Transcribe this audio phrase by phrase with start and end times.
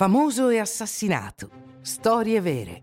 [0.00, 1.50] Famoso e assassinato.
[1.82, 2.82] Storie vere.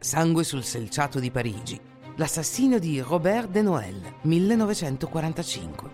[0.00, 1.80] Sangue sul selciato di Parigi.
[2.16, 5.93] L'assassino di Robert de Noël, 1945.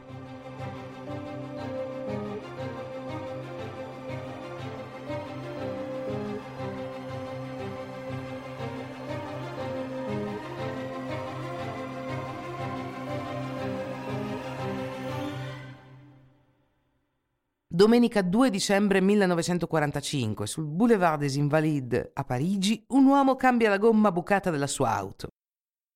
[17.73, 24.11] Domenica 2 dicembre 1945, sul Boulevard des Invalides a Parigi, un uomo cambia la gomma
[24.11, 25.29] bucata della sua auto.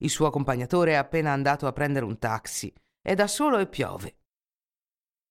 [0.01, 2.73] Il suo accompagnatore è appena andato a prendere un taxi.
[3.03, 4.19] È da solo e piove.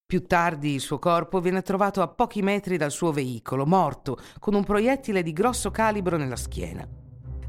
[0.06, 4.54] Più tardi il suo corpo viene trovato a pochi metri dal suo veicolo, morto, con
[4.54, 6.86] un proiettile di grosso calibro nella schiena.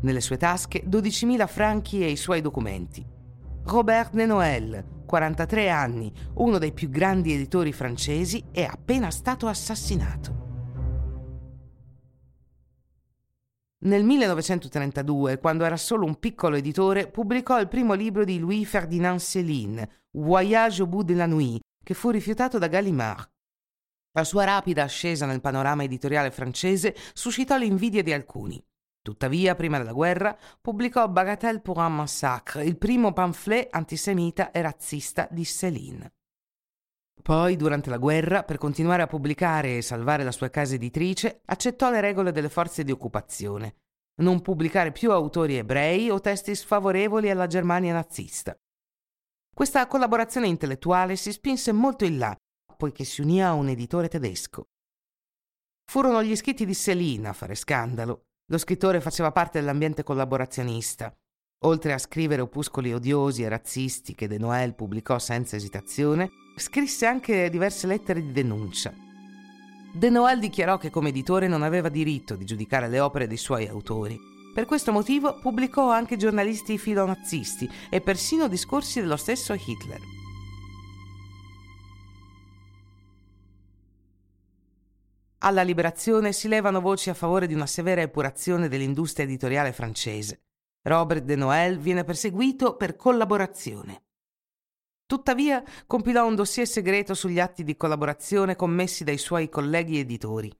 [0.02, 3.13] Nelle sue tasche 12.000 franchi e i suoi documenti.
[3.66, 10.42] Robert de Noël, 43 anni, uno dei più grandi editori francesi, è appena stato assassinato.
[13.84, 19.18] Nel 1932, quando era solo un piccolo editore, pubblicò il primo libro di Louis Ferdinand
[19.18, 23.26] Céline, Voyage au bout de la nuit, che fu rifiutato da Gallimard.
[24.12, 28.62] La sua rapida ascesa nel panorama editoriale francese suscitò l'invidia di alcuni.
[29.04, 35.28] Tuttavia, prima della guerra, pubblicò Bagatelle pour un massacre, il primo pamphlet antisemita e razzista
[35.30, 36.14] di Céline.
[37.22, 41.90] Poi, durante la guerra, per continuare a pubblicare e salvare la sua casa editrice, accettò
[41.90, 43.74] le regole delle forze di occupazione.
[44.22, 48.56] Non pubblicare più autori ebrei o testi sfavorevoli alla Germania nazista.
[49.54, 52.34] Questa collaborazione intellettuale si spinse molto in là,
[52.74, 54.64] poiché si unì a un editore tedesco.
[55.92, 58.22] Furono gli scritti di Céline a fare scandalo.
[58.48, 61.10] Lo scrittore faceva parte dell'ambiente collaborazionista.
[61.64, 66.28] Oltre a scrivere opuscoli odiosi e razzisti che De Noël pubblicò senza esitazione,
[66.58, 68.92] scrisse anche diverse lettere di denuncia.
[69.94, 73.66] De Noël dichiarò che come editore non aveva diritto di giudicare le opere dei suoi
[73.66, 74.18] autori.
[74.52, 80.13] Per questo motivo pubblicò anche giornalisti filonazzisti e persino discorsi dello stesso Hitler.
[85.44, 90.44] Alla liberazione si levano voci a favore di una severa epurazione dell'industria editoriale francese.
[90.84, 94.04] Robert de Noël viene perseguito per collaborazione.
[95.04, 100.50] Tuttavia compilò un dossier segreto sugli atti di collaborazione commessi dai suoi colleghi editori.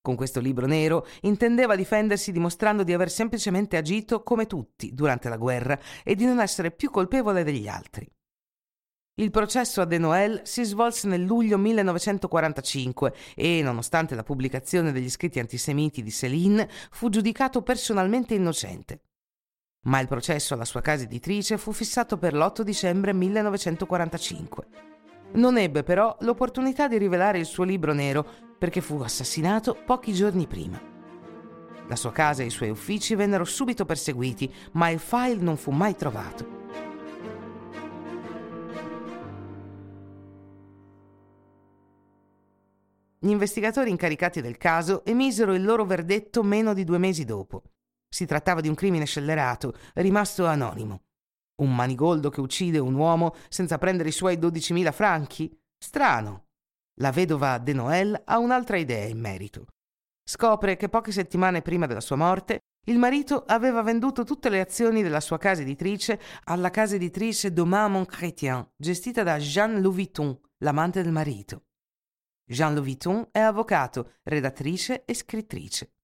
[0.00, 5.36] Con questo libro nero intendeva difendersi dimostrando di aver semplicemente agito come tutti durante la
[5.36, 8.08] guerra e di non essere più colpevole degli altri.
[9.16, 15.08] Il processo a De Noël si svolse nel luglio 1945 e, nonostante la pubblicazione degli
[15.08, 19.02] scritti antisemiti di Céline, fu giudicato personalmente innocente.
[19.82, 24.66] Ma il processo alla sua casa editrice fu fissato per l'8 dicembre 1945.
[25.34, 28.26] Non ebbe però l'opportunità di rivelare il suo libro nero
[28.58, 30.82] perché fu assassinato pochi giorni prima.
[31.86, 35.70] La sua casa e i suoi uffici vennero subito perseguiti, ma il file non fu
[35.70, 36.63] mai trovato.
[43.24, 47.62] Gli investigatori incaricati del caso emisero il loro verdetto meno di due mesi dopo.
[48.06, 51.04] Si trattava di un crimine scellerato, rimasto anonimo.
[51.62, 55.58] Un manigoldo che uccide un uomo senza prendere i suoi 12.000 franchi?
[55.82, 56.48] Strano.
[57.00, 59.68] La vedova De Noël ha un'altra idea in merito.
[60.22, 62.58] Scopre che poche settimane prima della sua morte
[62.88, 67.90] il marito aveva venduto tutte le azioni della sua casa editrice alla casa editrice Domain
[67.90, 71.62] Mon Chrétien, gestita da Jean Louviton, l'amante del marito.
[72.46, 75.94] Jean Louviton è avvocato, redattrice e scrittrice.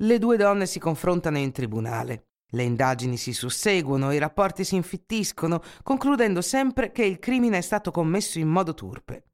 [0.00, 2.28] Le due donne si confrontano in tribunale.
[2.50, 7.90] Le indagini si susseguono, i rapporti si infittiscono, concludendo sempre che il crimine è stato
[7.90, 9.24] commesso in modo turpe.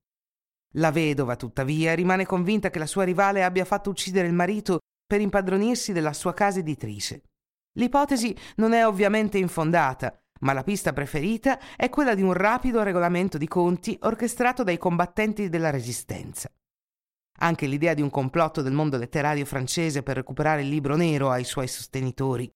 [0.76, 5.20] La vedova, tuttavia, rimane convinta che la sua rivale abbia fatto uccidere il marito per
[5.20, 7.24] impadronirsi della sua casa editrice.
[7.76, 13.38] L'ipotesi non è ovviamente infondata, ma la pista preferita è quella di un rapido regolamento
[13.38, 16.50] di conti orchestrato dai combattenti della Resistenza.
[17.38, 21.44] Anche l'idea di un complotto del mondo letterario francese per recuperare il libro nero ai
[21.44, 22.52] suoi sostenitori.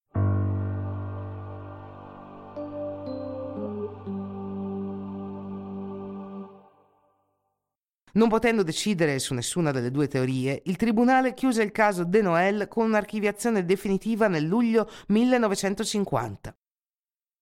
[8.18, 12.66] Non potendo decidere su nessuna delle due teorie, il tribunale chiuse il caso De Noël
[12.66, 16.57] con un'archiviazione definitiva nel luglio 1950.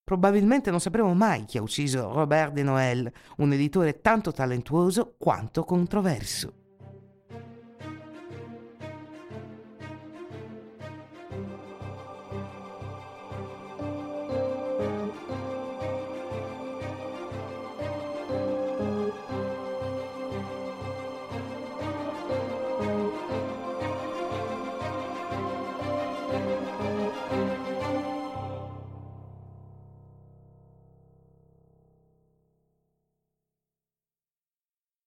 [0.07, 5.65] Probabilmente non sapremo mai chi ha ucciso Robert de Noël, un editore tanto talentuoso quanto
[5.65, 6.66] controverso.